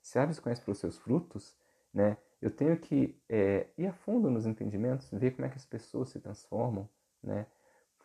Se 0.00 0.16
a 0.16 0.22
árvore 0.22 0.36
se 0.36 0.40
conhece 0.40 0.62
pelos 0.62 0.78
seus 0.78 0.96
frutos, 0.96 1.56
né, 1.92 2.16
eu 2.40 2.52
tenho 2.52 2.78
que 2.78 3.20
é, 3.28 3.66
ir 3.76 3.88
a 3.88 3.92
fundo 3.92 4.30
nos 4.30 4.46
entendimentos, 4.46 5.10
ver 5.10 5.32
como 5.32 5.44
é 5.44 5.48
que 5.48 5.56
as 5.56 5.66
pessoas 5.66 6.10
se 6.10 6.20
transformam, 6.20 6.88
né? 7.20 7.48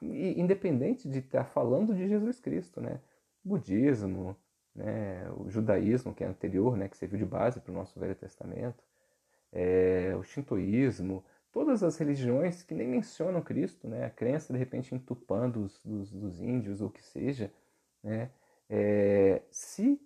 E, 0.01 0.41
independente 0.41 1.07
de 1.07 1.19
estar 1.19 1.45
falando 1.45 1.93
de 1.93 2.07
Jesus 2.07 2.39
Cristo, 2.39 2.81
né? 2.81 2.99
Budismo, 3.43 4.35
né, 4.73 5.29
o 5.37 5.51
judaísmo, 5.51 6.15
que 6.15 6.23
é 6.23 6.27
anterior, 6.27 6.75
né, 6.75 6.89
que 6.89 6.97
serviu 6.97 7.19
de 7.19 7.25
base 7.25 7.59
para 7.59 7.71
o 7.71 7.75
nosso 7.75 7.99
Velho 7.99 8.15
Testamento, 8.15 8.83
é, 9.53 10.15
o 10.17 10.23
shintoísmo, 10.23 11.23
todas 11.51 11.83
as 11.83 11.95
religiões 11.97 12.63
que 12.63 12.73
nem 12.73 12.87
mencionam 12.87 13.41
Cristo, 13.41 13.87
né, 13.87 14.05
a 14.05 14.09
crença 14.09 14.51
de 14.51 14.59
repente 14.59 14.93
em 14.93 14.99
Tupã 14.99 15.47
dos, 15.47 15.79
dos, 15.85 16.11
dos 16.11 16.41
índios 16.41 16.81
ou 16.81 16.87
o 16.87 16.91
que 16.91 17.03
seja, 17.03 17.53
né, 18.03 18.31
é, 18.69 19.43
se 19.51 20.01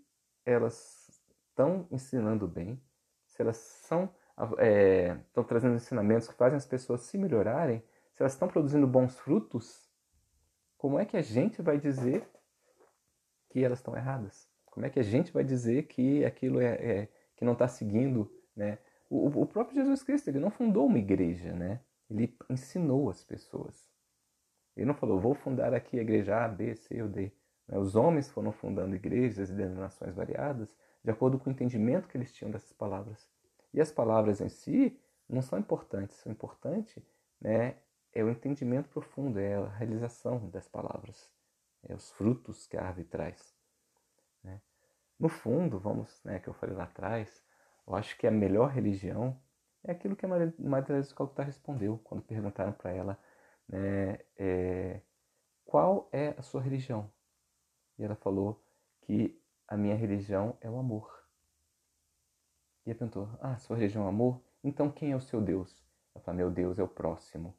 elas 0.45 1.23
estão 1.49 1.87
ensinando 1.89 2.47
bem, 2.47 2.79
se 3.25 3.41
elas 3.41 3.57
são 3.57 4.13
é, 4.59 5.17
estão 5.27 5.43
trazendo 5.43 5.75
ensinamentos 5.75 6.27
que 6.27 6.35
fazem 6.35 6.57
as 6.57 6.65
pessoas 6.65 7.01
se 7.01 7.17
melhorarem, 7.17 7.81
se 8.13 8.21
elas 8.21 8.33
estão 8.33 8.47
produzindo 8.47 8.85
bons 8.85 9.17
frutos, 9.17 9.89
como 10.77 10.99
é 10.99 11.05
que 11.05 11.17
a 11.17 11.21
gente 11.23 11.61
vai 11.61 11.79
dizer 11.79 12.27
que 13.49 13.63
elas 13.63 13.79
estão 13.79 13.95
erradas? 13.95 14.47
Como 14.65 14.85
é 14.85 14.89
que 14.91 14.99
a 14.99 15.03
gente 15.03 15.31
vai 15.31 15.43
dizer 15.43 15.87
que 15.87 16.23
aquilo 16.23 16.61
é, 16.61 16.73
é 16.73 17.07
que 17.35 17.43
não 17.43 17.53
está 17.53 17.67
seguindo, 17.67 18.31
né? 18.55 18.77
O, 19.09 19.41
o, 19.41 19.45
próprio 19.45 19.75
Jesus 19.75 20.03
Cristo 20.03 20.29
ele 20.29 20.39
não 20.39 20.49
fundou 20.49 20.85
uma 20.85 20.99
igreja, 20.99 21.53
né? 21.53 21.81
Ele 22.09 22.35
ensinou 22.49 23.09
as 23.09 23.23
pessoas. 23.23 23.89
Ele 24.75 24.85
não 24.85 24.93
falou, 24.93 25.19
vou 25.19 25.33
fundar 25.33 25.73
aqui 25.73 25.97
a 25.97 26.01
igreja 26.01 26.43
A, 26.43 26.47
B, 26.47 26.75
C 26.75 27.01
ou 27.01 27.09
D. 27.09 27.31
Né? 27.67 27.77
Os 27.77 27.95
homens 27.95 28.29
foram 28.29 28.51
fundando 28.51 28.95
igrejas 28.95 29.49
e 29.49 29.53
denominações 29.53 30.15
variadas 30.15 30.75
de 31.03 31.11
acordo 31.11 31.39
com 31.39 31.49
o 31.49 31.53
entendimento 31.53 32.07
que 32.07 32.17
eles 32.17 32.33
tinham 32.33 32.51
dessas 32.51 32.73
palavras. 32.73 33.29
E 33.73 33.81
as 33.81 33.91
palavras 33.91 34.41
em 34.41 34.49
si 34.49 34.99
não 35.27 35.41
são 35.41 35.59
importantes. 35.59 36.25
O 36.25 36.29
importante 36.29 37.05
né, 37.39 37.77
é 38.13 38.23
o 38.23 38.29
entendimento 38.29 38.89
profundo, 38.89 39.39
é 39.39 39.55
a 39.55 39.67
realização 39.67 40.49
das 40.49 40.67
palavras, 40.67 41.31
é 41.83 41.93
os 41.93 42.11
frutos 42.11 42.67
que 42.67 42.77
a 42.77 42.83
árvore 42.83 43.05
traz. 43.05 43.55
Né? 44.43 44.61
No 45.19 45.29
fundo, 45.29 45.79
vamos, 45.79 46.21
né, 46.23 46.39
que 46.39 46.47
eu 46.47 46.53
falei 46.53 46.75
lá 46.75 46.83
atrás, 46.83 47.43
eu 47.87 47.95
acho 47.95 48.17
que 48.17 48.27
a 48.27 48.31
melhor 48.31 48.69
religião 48.69 49.39
é 49.83 49.91
aquilo 49.91 50.15
que 50.15 50.25
a 50.25 50.29
Maria 50.29 50.85
Teresa 50.85 51.15
Calcutá 51.15 51.43
respondeu 51.43 51.97
quando 52.03 52.21
perguntaram 52.21 52.73
para 52.73 52.91
ela 52.91 53.19
né, 53.67 54.19
é, 54.37 55.01
qual 55.63 56.09
é 56.11 56.35
a 56.37 56.41
sua 56.41 56.61
religião. 56.61 57.09
E 57.97 58.03
ela 58.03 58.15
falou 58.15 58.61
que 59.01 59.41
a 59.67 59.77
minha 59.77 59.95
religião 59.95 60.57
é 60.59 60.69
o 60.69 60.77
amor. 60.77 61.09
E 62.85 62.89
ela 62.89 62.99
perguntou, 62.99 63.29
ah, 63.39 63.57
sua 63.57 63.77
religião 63.77 64.03
é 64.03 64.05
o 64.07 64.09
amor? 64.09 64.41
Então 64.63 64.91
quem 64.91 65.13
é 65.13 65.15
o 65.15 65.21
seu 65.21 65.41
Deus? 65.41 65.85
Ela 66.13 66.23
falou, 66.23 66.37
meu 66.37 66.51
Deus 66.51 66.77
é 66.77 66.83
o 66.83 66.87
próximo. 66.87 67.57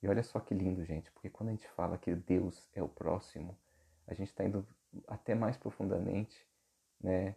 E 0.00 0.08
olha 0.08 0.22
só 0.22 0.38
que 0.40 0.54
lindo, 0.54 0.84
gente, 0.84 1.10
porque 1.12 1.30
quando 1.30 1.50
a 1.50 1.52
gente 1.52 1.68
fala 1.70 1.98
que 1.98 2.14
Deus 2.14 2.68
é 2.74 2.82
o 2.82 2.88
próximo, 2.88 3.58
a 4.06 4.14
gente 4.14 4.28
está 4.28 4.44
indo 4.44 4.66
até 5.06 5.34
mais 5.34 5.56
profundamente, 5.56 6.44
né? 7.00 7.36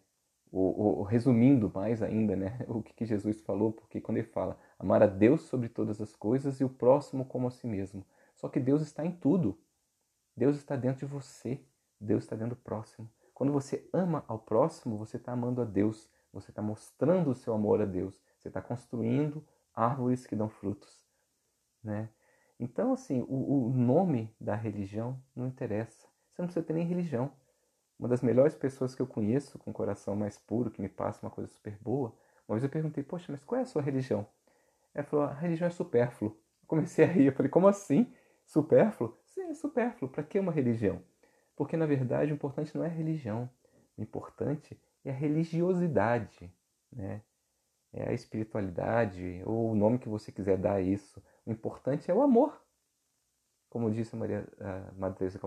O, 0.52 1.04
resumindo 1.04 1.70
mais 1.74 2.02
ainda, 2.02 2.36
né? 2.36 2.60
O 2.70 2.82
que, 2.82 2.94
que 2.94 3.06
Jesus 3.06 3.42
falou, 3.42 3.74
porque 3.74 4.00
quando 4.00 4.18
ele 4.20 4.28
fala 4.28 4.58
amar 4.80 5.04
a 5.04 5.08
Deus 5.08 5.42
sobre 5.42 5.68
todas 5.68 6.00
as 6.00 6.16
coisas 6.16 6.60
e 6.60 6.64
o 6.64 6.70
próximo 6.70 7.26
como 7.26 7.48
a 7.48 7.52
si 7.52 7.68
mesmo. 7.68 8.06
Só 8.36 8.48
que 8.48 8.60
Deus 8.60 8.82
está 8.82 9.06
em 9.06 9.12
tudo. 9.12 9.58
Deus 10.36 10.58
está 10.58 10.76
dentro 10.76 11.06
de 11.06 11.12
você. 11.12 11.60
Deus 12.00 12.24
está 12.24 12.36
dentro 12.36 12.56
do 12.56 12.62
próximo. 12.62 13.10
Quando 13.34 13.52
você 13.52 13.90
ama 13.92 14.24
ao 14.28 14.40
próximo, 14.40 14.98
você 14.98 15.18
está 15.18 15.34
amando 15.34 15.62
a 15.62 15.66
Deus. 15.66 16.10
Você 16.32 16.52
está 16.52 16.62
mostrando 16.62 17.32
o 17.32 17.36
seu 17.36 17.54
amor 17.54 17.82
a 17.82 17.86
Deus. 17.86 18.22
Você 18.38 18.48
está 18.48 18.62
construindo 18.62 19.46
árvores 19.74 20.26
que 20.26 20.36
dão 20.36 20.48
frutos, 20.48 21.06
né? 21.84 22.10
Então, 22.60 22.94
assim, 22.94 23.22
o, 23.28 23.68
o 23.68 23.70
nome 23.70 24.34
da 24.40 24.56
religião 24.56 25.22
não 25.36 25.48
interessa. 25.48 26.08
Você 26.32 26.42
não 26.42 26.48
precisa 26.48 26.66
ter 26.66 26.74
nem 26.74 26.86
religião. 26.86 27.32
Uma 27.98 28.10
das 28.10 28.22
melhores 28.22 28.56
pessoas 28.56 28.94
que 28.94 29.02
eu 29.02 29.08
conheço, 29.08 29.58
com 29.58 29.72
o 29.72 29.74
coração 29.74 30.16
mais 30.16 30.38
puro, 30.38 30.70
que 30.70 30.82
me 30.82 30.90
passa 30.90 31.26
uma 31.26 31.32
coisa 31.32 31.50
super 31.50 31.78
boa, 31.80 32.14
uma 32.48 32.56
vez 32.56 32.64
eu 32.64 32.70
perguntei, 32.70 33.04
poxa, 33.04 33.32
mas 33.32 33.44
qual 33.44 33.60
é 33.60 33.64
a 33.64 33.66
sua 33.66 33.82
religião? 33.82 34.28
Ela 34.94 35.06
falou, 35.06 35.26
a 35.26 35.34
religião 35.34 35.68
é 35.68 35.72
supérfluo. 35.72 36.32
Eu 36.62 36.68
comecei 36.68 37.06
a 37.06 37.08
rir, 37.08 37.26
eu 37.26 37.34
falei, 37.34 37.50
como 37.50 37.68
assim? 37.68 38.14
Supérfluo? 38.46 39.18
Sim, 39.26 39.42
é 39.42 39.54
supérfluo. 39.54 40.10
Para 40.10 40.24
que 40.24 40.40
uma 40.40 40.52
religião? 40.52 41.02
Porque, 41.56 41.76
na 41.76 41.86
verdade, 41.86 42.32
o 42.32 42.36
importante 42.36 42.76
não 42.78 42.84
é 42.84 42.88
a 42.88 42.92
religião. 42.92 43.50
O 43.98 44.02
importante 44.02 44.80
é 45.04 45.10
a 45.10 45.14
religiosidade, 45.14 46.54
né? 46.92 47.22
É 47.94 48.10
a 48.10 48.14
espiritualidade, 48.14 49.42
ou 49.46 49.72
o 49.72 49.76
nome 49.76 49.98
que 50.00 50.10
você 50.10 50.32
quiser 50.32 50.58
dar 50.58 50.74
a 50.74 50.82
isso. 50.82 51.24
O 51.46 51.52
importante 51.52 52.12
é 52.12 52.14
o 52.14 52.22
amor. 52.22 52.62
Como 53.70 53.90
disse 53.90 54.16
a 54.16 54.20
Maria 54.20 54.48
a 54.60 54.92
Madre 54.98 55.20
Teresa 55.20 55.40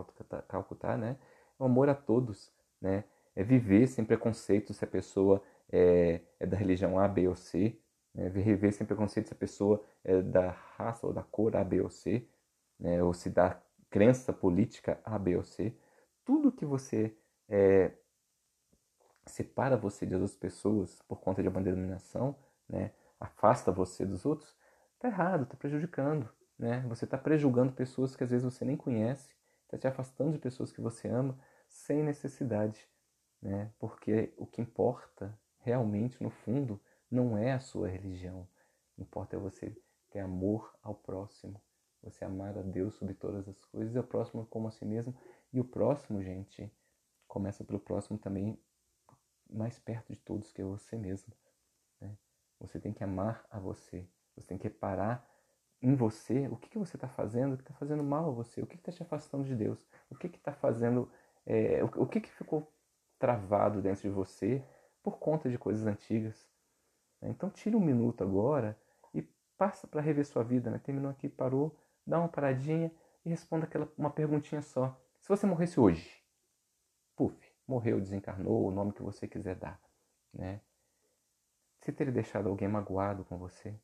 Calcutá, 0.49 0.97
né? 0.97 1.19
O 1.59 1.65
amor 1.65 1.89
a 1.89 1.95
todos, 1.95 2.53
né? 2.81 3.05
É 3.35 3.43
viver 3.43 3.87
sem 3.87 4.05
preconceito 4.05 4.73
se 4.75 4.85
a 4.85 4.89
pessoa 4.89 5.43
é, 5.71 6.21
é 6.41 6.47
da 6.47 6.57
religião 6.57 6.99
A, 6.99 7.07
B 7.07 7.29
ou 7.29 7.37
C, 7.37 7.79
né? 8.15 8.29
viver 8.29 8.73
sem 8.73 8.87
preconceito 8.87 9.29
se 9.29 9.35
a 9.35 9.37
pessoa 9.37 9.83
é 10.03 10.21
da 10.21 10.51
raça 10.77 11.07
ou 11.07 11.13
da 11.13 11.23
cor 11.23 11.55
A, 11.57 11.63
B 11.63 11.81
ou 11.81 11.91
C, 11.91 12.27
né? 12.79 13.03
ou 13.03 13.15
se 13.15 13.31
da 13.31 13.61
crença 13.91 14.33
política 14.33 15.01
A, 15.05 15.19
B 15.19 15.37
ou 15.37 15.45
C. 15.45 15.77
Tudo 16.25 16.51
que 16.51 16.67
você 16.67 17.17
é, 17.49 17.93
separa 19.27 19.77
você 19.77 20.05
de 20.05 20.15
outras 20.15 20.35
pessoas 20.35 21.01
por 21.03 21.21
conta 21.21 21.43
de 21.43 21.49
uma 21.49 21.63
denominação, 21.63 22.35
né? 22.69 22.91
afasta 23.21 23.71
você 23.71 24.05
dos 24.05 24.27
outros, 24.27 24.57
Está 24.99 25.07
errado, 25.07 25.45
está 25.45 25.57
prejudicando. 25.57 26.29
Né? 26.59 26.85
Você 26.89 27.05
está 27.05 27.17
prejulgando 27.17 27.73
pessoas 27.73 28.17
que 28.17 28.25
às 28.25 28.31
vezes 28.31 28.45
você 28.45 28.65
nem 28.65 28.77
conhece, 28.77 29.31
está 29.65 29.79
te 29.79 29.87
afastando 29.87 30.33
de 30.33 30.39
pessoas 30.39 30.73
que 30.73 30.81
você 30.81 31.07
ama 31.07 31.39
sem 31.79 32.03
necessidade. 32.03 32.89
Né? 33.41 33.73
Porque 33.79 34.33
o 34.37 34.47
que 34.47 34.61
importa 34.61 35.39
realmente, 35.61 36.23
no 36.23 36.31
fundo, 36.31 36.81
não 37.11 37.39
é 37.39 37.53
a 37.53 37.61
sua 37.61 37.89
religião. 37.89 38.41
O 38.41 38.95
que 38.97 39.03
importa 39.03 39.37
é 39.37 39.39
você 39.39 39.77
ter 40.11 40.21
amor 40.21 40.75
ao 40.83 40.95
próximo. 40.95 41.63
Você 42.03 42.25
amar 42.25 42.57
a 42.59 42.63
Deus 42.63 42.95
sobre 42.95 43.15
todas 43.15 43.49
as 43.49 43.65
coisas 43.67 43.95
e 43.95 43.99
o 43.99 44.05
próximo 44.05 44.47
como 44.47 44.69
a 44.69 44.71
si 44.71 44.85
mesmo. 44.85 45.15
E 45.53 45.61
o 45.61 45.65
próximo, 45.65 46.23
gente, 46.23 46.71
começa 47.27 47.65
pelo 47.65 47.81
próximo 47.81 48.19
também 48.19 48.59
mais 49.49 49.79
perto 49.79 50.13
de 50.13 50.19
todos, 50.19 50.53
que 50.53 50.61
é 50.61 50.65
você 50.65 50.97
mesmo. 50.97 51.33
Né? 52.01 52.17
Você 52.61 52.79
tem 52.79 52.93
que 52.93 53.05
amar 53.05 53.47
a 53.51 53.59
você. 53.59 54.07
Você 54.37 54.49
tem 54.49 54.59
que 54.59 54.65
reparar 54.65 55.27
em 55.81 55.95
você 55.95 56.49
o 56.49 56.57
que, 56.57 56.69
que 56.69 56.79
você 56.79 56.97
está 56.97 57.09
fazendo 57.09 57.57
que 57.57 57.63
está 57.63 57.75
fazendo 57.75 58.03
mal 58.03 58.29
a 58.29 58.33
você, 58.33 58.61
o 58.61 58.67
que 58.67 58.77
está 58.77 58.91
te 58.91 59.03
afastando 59.03 59.45
de 59.45 59.55
Deus, 59.55 59.79
o 60.11 60.17
que 60.17 60.27
está 60.27 60.53
fazendo, 60.53 61.11
é, 61.49 61.83
o, 61.83 62.03
o 62.03 62.07
que, 62.07 62.21
que 62.21 62.31
ficou 62.31 62.71
travado 63.19 63.81
dentro 63.81 64.03
de 64.03 64.11
você 64.11 64.63
por 65.03 65.19
conta 65.19 65.49
de 65.49 65.59
coisas 65.59 65.87
antigas. 65.87 66.47
Então 67.23 67.49
tire 67.49 67.75
um 67.75 67.81
minuto 67.81 68.23
agora 68.23 68.79
e 69.15 69.23
passa 69.57 69.87
para 69.87 70.03
rever 70.03 70.27
sua 70.27 70.45
vida. 70.45 70.71
Né? 70.71 70.79
Terminou 70.79 71.11
aqui, 71.11 71.29
parou, 71.29 71.75
dá 72.07 72.19
uma 72.19 72.29
paradinha 72.29 72.93
e 73.25 73.31
responda 73.31 73.65
aquela, 73.65 73.91
uma 73.97 74.11
perguntinha 74.11 74.61
só. 74.61 75.01
Se 75.19 75.29
você 75.29 75.47
morresse 75.47 75.81
hoje, 75.81 76.23
puf, 77.17 77.35
morreu, 77.67 77.99
desencarnou, 77.99 78.67
o 78.67 78.71
nome 78.71 78.93
que 78.93 79.03
você 79.03 79.27
quiser 79.27 79.57
dar, 79.57 79.81
né? 80.33 80.61
Você 81.81 81.93
teria 81.93 82.13
deixado 82.13 82.49
alguém 82.49 82.69
magoado 82.69 83.25
com 83.25 83.39
você? 83.39 83.75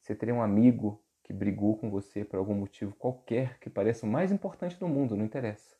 Você 0.00 0.14
teria 0.14 0.34
um 0.34 0.42
amigo 0.42 1.02
que 1.22 1.32
brigou 1.32 1.76
com 1.76 1.90
você 1.90 2.24
por 2.24 2.38
algum 2.38 2.54
motivo 2.54 2.94
qualquer 2.94 3.58
que 3.58 3.68
pareça 3.68 4.06
o 4.06 4.08
mais 4.08 4.30
importante 4.30 4.78
do 4.78 4.86
mundo, 4.86 5.16
não 5.16 5.24
interessa. 5.24 5.76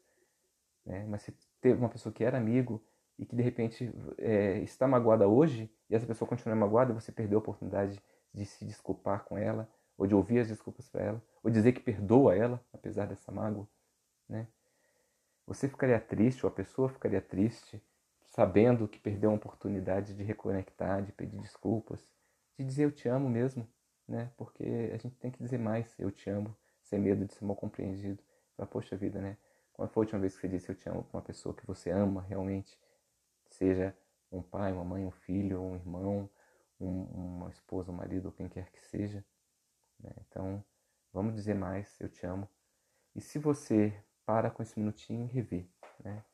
Né? 0.85 1.05
Mas 1.09 1.23
você 1.23 1.35
teve 1.61 1.79
uma 1.79 1.89
pessoa 1.89 2.13
que 2.13 2.25
era 2.25 2.37
amigo 2.37 2.83
e 3.19 3.25
que 3.25 3.35
de 3.35 3.43
repente 3.43 3.93
é, 4.19 4.59
está 4.59 4.87
magoada 4.89 5.27
hoje 5.29 5.71
e 5.89 5.95
essa 5.95 6.07
pessoa 6.07 6.29
continua 6.29 6.55
magoada 6.57 6.93
você 6.93 7.13
perdeu 7.13 7.39
a 7.39 7.43
oportunidade 7.43 8.03
de 8.33 8.45
se 8.45 8.65
desculpar 8.65 9.25
com 9.25 9.39
ela, 9.39 9.69
ou 9.97 10.07
de 10.07 10.15
ouvir 10.15 10.41
as 10.41 10.49
desculpas 10.49 10.89
para 10.89 11.05
ela, 11.05 11.23
ou 11.43 11.51
dizer 11.51 11.73
que 11.73 11.81
perdoa 11.81 12.35
ela, 12.35 12.61
apesar 12.73 13.07
dessa 13.07 13.31
mágoa. 13.31 13.69
Né? 14.29 14.49
Você 15.47 15.69
ficaria 15.69 16.01
triste, 16.01 16.45
ou 16.45 16.51
a 16.51 16.55
pessoa 16.55 16.89
ficaria 16.89 17.21
triste, 17.21 17.81
sabendo 18.27 18.89
que 18.89 18.99
perdeu 18.99 19.31
uma 19.31 19.37
oportunidade 19.37 20.15
de 20.15 20.25
reconectar, 20.25 21.01
de 21.01 21.13
pedir 21.13 21.39
desculpas, 21.39 22.01
de 22.59 22.65
dizer 22.65 22.85
eu 22.85 22.91
te 22.91 23.09
amo 23.09 23.29
mesmo 23.29 23.69
né? 24.09 24.31
Porque 24.37 24.65
a 24.93 24.97
gente 24.97 25.17
tem 25.17 25.31
que 25.31 25.43
dizer 25.43 25.59
mais, 25.59 25.95
eu 25.99 26.11
te 26.11 26.29
amo, 26.31 26.55
sem 26.83 26.99
medo 26.99 27.25
de 27.25 27.33
ser 27.33 27.45
mal 27.45 27.57
compreendido. 27.57 28.23
Fala, 28.57 28.69
poxa 28.69 28.97
vida, 28.97 29.21
né? 29.21 29.37
Quando 29.75 29.91
foi 29.91 30.03
a 30.03 30.05
última 30.05 30.21
vez 30.21 30.35
que 30.35 30.41
você 30.41 30.49
disse 30.49 30.69
eu 30.71 30.75
te 30.75 30.89
amo 30.89 31.05
para 31.05 31.19
uma 31.19 31.23
pessoa 31.23 31.55
que 31.55 31.67
você 31.67 31.91
ama 31.91 32.23
realmente? 32.23 32.79
Seja 33.51 33.95
um 34.33 34.43
pai, 34.43 34.73
uma 34.73 34.85
mãe, 34.85 35.05
um 35.05 35.11
filho, 35.11 35.61
um 35.61 35.75
irmão, 35.75 36.31
um, 36.81 37.03
uma 37.03 37.51
esposa, 37.51 37.93
um 37.93 37.95
marido, 37.95 38.33
quem 38.33 38.49
quer 38.49 38.71
que 38.71 38.81
seja. 38.81 39.25
Né? 40.01 40.11
Então, 40.27 40.65
vamos 41.13 41.35
dizer 41.35 41.55
mais, 41.55 42.01
eu 42.01 42.09
te 42.09 42.25
amo. 42.25 42.49
E 43.15 43.21
se 43.21 43.39
você 43.39 43.93
para 44.25 44.51
com 44.51 44.63
esse 44.63 44.79
minutinho 44.79 45.25
e 45.27 45.33
rever, 45.33 45.69
né? 46.03 46.25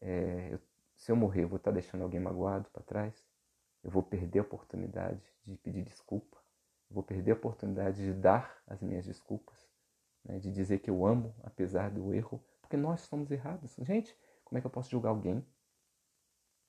É, 0.00 0.50
eu, 0.52 0.60
se 0.94 1.10
eu 1.10 1.16
morrer, 1.16 1.44
eu 1.44 1.48
vou 1.48 1.56
estar 1.56 1.70
deixando 1.70 2.02
alguém 2.02 2.20
magoado 2.20 2.70
para 2.70 2.82
trás? 2.82 3.26
Eu 3.82 3.90
vou 3.90 4.02
perder 4.02 4.38
a 4.38 4.42
oportunidade 4.42 5.22
de 5.44 5.56
pedir 5.56 5.82
desculpa? 5.82 6.36
vou 6.90 7.02
perder 7.02 7.32
a 7.32 7.34
oportunidade 7.34 8.02
de 8.02 8.12
dar 8.12 8.62
as 8.66 8.80
minhas 8.80 9.04
desculpas, 9.04 9.65
né, 10.26 10.38
de 10.38 10.52
dizer 10.52 10.80
que 10.80 10.90
eu 10.90 11.06
amo 11.06 11.34
apesar 11.42 11.90
do 11.90 12.12
erro, 12.12 12.42
porque 12.60 12.76
nós 12.76 13.02
somos 13.02 13.30
errados. 13.30 13.76
Gente, 13.78 14.16
como 14.44 14.58
é 14.58 14.60
que 14.60 14.66
eu 14.66 14.70
posso 14.70 14.90
julgar 14.90 15.10
alguém? 15.10 15.44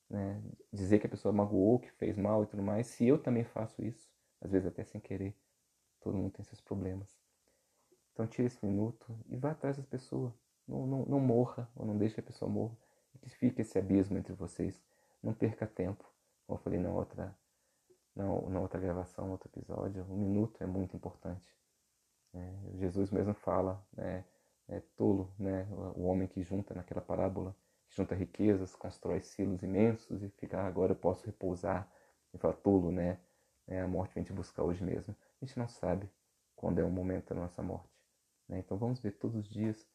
Né, 0.09 0.41
dizer 0.71 0.99
que 0.99 1.07
a 1.07 1.09
pessoa 1.09 1.33
magoou, 1.33 1.79
que 1.79 1.91
fez 1.91 2.15
mal 2.15 2.43
e 2.43 2.47
tudo 2.47 2.63
mais, 2.63 2.87
se 2.87 3.05
eu 3.05 3.21
também 3.21 3.43
faço 3.43 3.83
isso, 3.83 4.09
às 4.39 4.51
vezes 4.51 4.67
até 4.67 4.83
sem 4.83 5.01
querer. 5.01 5.35
Todo 5.99 6.15
mundo 6.15 6.31
tem 6.31 6.45
seus 6.45 6.61
problemas. 6.61 7.19
Então 8.13 8.25
tire 8.25 8.47
esse 8.47 8.65
minuto 8.65 9.17
e 9.27 9.35
vá 9.35 9.51
atrás 9.51 9.77
das 9.77 9.85
pessoas. 9.85 10.33
Não, 10.67 10.85
não, 10.85 11.05
não 11.05 11.19
morra 11.19 11.69
ou 11.75 11.85
não 11.85 11.97
deixe 11.97 12.15
que 12.15 12.21
a 12.21 12.23
pessoa 12.23 12.49
morra. 12.49 12.77
Que 13.21 13.29
fique 13.29 13.61
esse 13.61 13.77
abismo 13.77 14.17
entre 14.17 14.33
vocês. 14.33 14.81
Não 15.21 15.33
perca 15.33 15.65
tempo. 15.65 16.05
Como 16.45 16.57
eu 16.57 16.63
falei 16.63 16.79
na 16.79 16.89
outra 16.89 17.35
na, 18.15 18.25
na 18.49 18.59
outra 18.59 18.79
gravação, 18.79 19.29
outro 19.31 19.49
episódio, 19.49 20.03
um 20.09 20.17
minuto 20.17 20.61
é 20.63 20.65
muito 20.65 20.95
importante. 20.95 21.55
É, 22.33 22.77
Jesus 22.79 23.11
mesmo 23.11 23.33
fala, 23.33 23.83
né, 23.93 24.23
é 24.67 24.81
tolo, 24.95 25.33
né, 25.39 25.67
o 25.95 26.03
homem 26.03 26.27
que 26.27 26.43
junta 26.43 26.73
naquela 26.73 27.01
parábola, 27.01 27.55
que 27.87 27.95
junta 27.95 28.13
riquezas, 28.15 28.75
constrói 28.75 29.21
silos 29.21 29.63
imensos 29.63 30.21
e 30.21 30.29
fica, 30.29 30.59
ah, 30.59 30.67
agora 30.67 30.91
eu 30.91 30.95
posso 30.95 31.25
repousar. 31.25 31.89
E 32.33 32.37
fala, 32.37 32.53
tolo, 32.53 32.91
né, 32.91 33.19
é, 33.67 33.81
a 33.81 33.87
morte 33.87 34.15
vem 34.15 34.23
te 34.23 34.33
buscar 34.33 34.63
hoje 34.63 34.83
mesmo. 34.83 35.15
A 35.41 35.45
gente 35.45 35.57
não 35.57 35.67
sabe 35.67 36.09
quando 36.55 36.79
é 36.79 36.83
o 36.83 36.89
momento 36.89 37.33
da 37.33 37.41
nossa 37.41 37.61
morte. 37.61 37.97
Né? 38.47 38.59
Então 38.59 38.77
vamos 38.77 38.99
ver 38.99 39.11
todos 39.11 39.35
os 39.35 39.49
dias 39.49 39.87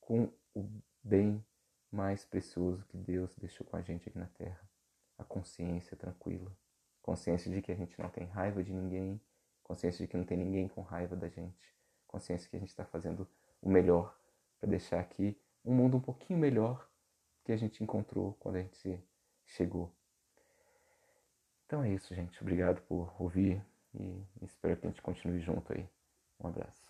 com 0.00 0.32
o 0.54 0.68
bem 1.02 1.44
mais 1.90 2.24
precioso 2.24 2.84
que 2.86 2.96
Deus 2.96 3.34
deixou 3.36 3.66
com 3.66 3.76
a 3.76 3.82
gente 3.82 4.08
aqui 4.08 4.18
na 4.18 4.26
Terra. 4.26 4.68
A 5.16 5.24
consciência 5.24 5.96
tranquila. 5.96 6.56
Consciência 7.02 7.50
de 7.50 7.62
que 7.62 7.72
a 7.72 7.74
gente 7.74 7.98
não 8.00 8.08
tem 8.08 8.26
raiva 8.26 8.62
de 8.62 8.72
ninguém. 8.72 9.20
Consciência 9.62 10.04
de 10.04 10.10
que 10.10 10.16
não 10.16 10.24
tem 10.24 10.36
ninguém 10.36 10.68
com 10.68 10.82
raiva 10.82 11.16
da 11.16 11.28
gente. 11.28 11.77
Consciência 12.08 12.50
que 12.50 12.56
a 12.56 12.58
gente 12.58 12.70
está 12.70 12.84
fazendo 12.84 13.28
o 13.62 13.68
melhor 13.68 14.18
para 14.58 14.68
deixar 14.68 14.98
aqui 14.98 15.40
um 15.64 15.72
mundo 15.72 15.98
um 15.98 16.00
pouquinho 16.00 16.38
melhor 16.38 16.88
que 17.44 17.52
a 17.52 17.56
gente 17.56 17.82
encontrou 17.84 18.34
quando 18.40 18.56
a 18.56 18.62
gente 18.62 19.00
chegou. 19.46 19.92
Então 21.66 21.84
é 21.84 21.90
isso, 21.92 22.14
gente. 22.14 22.40
Obrigado 22.40 22.80
por 22.82 23.14
ouvir 23.20 23.64
e 23.94 24.26
espero 24.42 24.76
que 24.76 24.86
a 24.86 24.90
gente 24.90 25.02
continue 25.02 25.38
junto 25.40 25.72
aí. 25.72 25.88
Um 26.40 26.48
abraço. 26.48 26.87